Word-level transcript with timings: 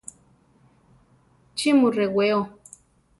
¿Chí 1.57 1.67
mu 1.79 1.87
rewéo? 1.97 2.39